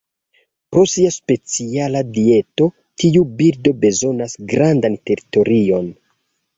Pro 0.75 0.85
sia 0.93 1.11
speciala 1.17 2.01
dieto, 2.17 2.69
tiu 3.05 3.29
birdo 3.45 3.77
bezonas 3.87 4.39
grandan 4.57 5.01
teritorion. 5.09 5.97